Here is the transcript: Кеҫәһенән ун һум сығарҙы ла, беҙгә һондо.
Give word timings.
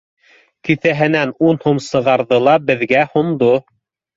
Кеҫәһенән 0.69 1.35
ун 1.49 1.61
һум 1.65 1.83
сығарҙы 1.89 2.41
ла, 2.49 2.59
беҙгә 2.71 3.07
һондо. 3.15 3.53